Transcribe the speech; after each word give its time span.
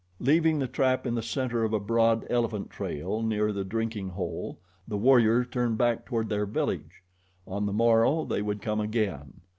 Leaving 0.19 0.57
the 0.57 0.67
trap 0.67 1.05
in 1.05 1.13
the 1.13 1.21
center 1.21 1.63
of 1.63 1.73
a 1.73 1.79
broad 1.79 2.25
elephant 2.27 2.71
trail 2.71 3.21
near 3.21 3.51
the 3.53 3.63
drinking 3.63 4.09
hole, 4.09 4.57
the 4.87 4.97
warriors 4.97 5.45
turned 5.51 5.77
back 5.77 6.05
toward 6.07 6.27
their 6.27 6.47
village. 6.47 7.03
On 7.45 7.67
the 7.67 7.71
morrow 7.71 8.25
they 8.25 8.41
would 8.41 8.63
come 8.63 8.79
again. 8.79 9.41